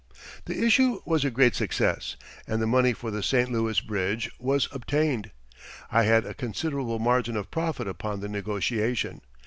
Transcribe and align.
The 0.45 0.63
issue 0.65 0.99
was 1.05 1.23
a 1.23 1.29
great 1.29 1.53
success, 1.53 2.15
and 2.47 2.59
the 2.59 2.65
money 2.65 2.91
for 2.91 3.11
the 3.11 3.21
St. 3.21 3.51
Louis 3.51 3.79
Bridge 3.81 4.31
was 4.39 4.67
obtained. 4.71 5.29
I 5.91 6.05
had 6.05 6.25
a 6.25 6.33
considerable 6.33 6.97
margin 6.97 7.37
of 7.37 7.51
profit 7.51 7.87
upon 7.87 8.19
the 8.19 8.27
negotiation. 8.27 9.21